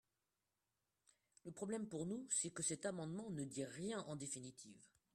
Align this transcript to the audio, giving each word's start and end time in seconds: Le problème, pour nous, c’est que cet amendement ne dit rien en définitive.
Le 1.45 1.51
problème, 1.51 1.87
pour 1.87 2.07
nous, 2.07 2.25
c’est 2.31 2.49
que 2.49 2.63
cet 2.63 2.87
amendement 2.87 3.29
ne 3.29 3.43
dit 3.43 3.65
rien 3.65 4.01
en 4.07 4.15
définitive. 4.15 4.81